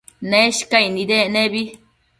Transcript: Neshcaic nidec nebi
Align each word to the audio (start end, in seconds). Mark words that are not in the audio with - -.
Neshcaic 0.29 0.89
nidec 0.93 1.27
nebi 1.33 1.61